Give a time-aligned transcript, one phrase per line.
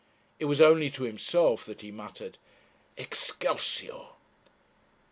[0.39, 2.39] It was only to himself that he muttered
[2.97, 4.07] 'Excelsior!